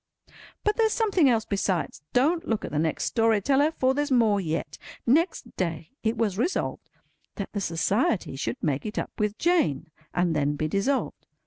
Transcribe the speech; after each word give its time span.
But 0.63 0.77
there's 0.77 0.93
something 0.93 1.29
else 1.29 1.45
besides. 1.45 2.01
Don't 2.11 2.47
look 2.47 2.65
at 2.65 2.71
the 2.71 2.79
next 2.79 3.03
story 3.05 3.39
teller, 3.39 3.69
for 3.69 3.93
there's 3.93 4.09
more 4.09 4.41
yet. 4.41 4.79
Next 5.05 5.55
day, 5.57 5.91
it 6.01 6.17
was 6.17 6.39
resolved 6.39 6.89
that 7.35 7.53
the 7.53 7.61
Society 7.61 8.35
should 8.35 8.57
make 8.63 8.83
it 8.83 8.97
up 8.97 9.11
with 9.19 9.37
Jane, 9.37 9.91
and 10.11 10.35
then 10.35 10.55
be 10.55 10.67
dissolved. 10.67 11.27